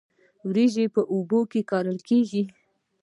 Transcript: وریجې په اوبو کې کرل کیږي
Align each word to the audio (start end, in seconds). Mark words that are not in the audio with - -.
وریجې 0.47 0.85
په 0.95 1.01
اوبو 1.13 1.39
کې 1.51 1.61
کرل 1.69 1.97
کیږي 2.07 2.43